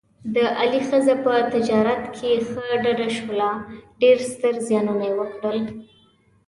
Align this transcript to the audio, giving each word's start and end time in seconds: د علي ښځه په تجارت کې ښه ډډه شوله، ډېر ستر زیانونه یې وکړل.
د 0.35 0.35
علي 0.61 0.81
ښځه 0.89 1.15
په 1.23 1.33
تجارت 1.53 2.03
کې 2.15 2.31
ښه 2.49 2.65
ډډه 2.83 3.07
شوله، 3.17 3.49
ډېر 4.01 4.17
ستر 4.31 4.53
زیانونه 4.67 5.03
یې 5.09 5.15
وکړل. 5.19 5.59